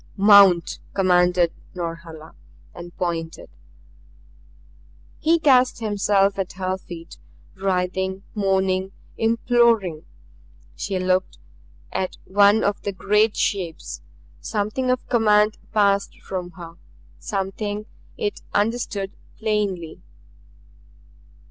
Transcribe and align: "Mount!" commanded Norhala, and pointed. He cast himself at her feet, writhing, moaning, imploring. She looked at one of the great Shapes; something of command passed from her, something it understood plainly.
"Mount!" 0.17 0.79
commanded 0.95 1.51
Norhala, 1.75 2.33
and 2.73 2.97
pointed. 2.97 3.51
He 5.19 5.37
cast 5.37 5.79
himself 5.79 6.39
at 6.39 6.53
her 6.53 6.75
feet, 6.79 7.19
writhing, 7.55 8.23
moaning, 8.33 8.93
imploring. 9.19 10.05
She 10.75 10.97
looked 10.97 11.37
at 11.91 12.17
one 12.25 12.63
of 12.63 12.81
the 12.81 12.91
great 12.91 13.37
Shapes; 13.37 14.01
something 14.39 14.89
of 14.89 15.07
command 15.07 15.59
passed 15.71 16.17
from 16.21 16.49
her, 16.57 16.77
something 17.19 17.85
it 18.17 18.41
understood 18.55 19.11
plainly. 19.37 20.01